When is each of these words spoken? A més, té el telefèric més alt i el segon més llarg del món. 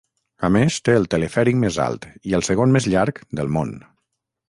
A 0.47 0.49
més, 0.55 0.77
té 0.89 0.95
el 1.01 1.05
telefèric 1.15 1.61
més 1.65 1.79
alt 1.85 2.09
i 2.31 2.37
el 2.41 2.49
segon 2.51 2.77
més 2.79 2.91
llarg 2.95 3.25
del 3.41 3.57
món. 3.61 3.79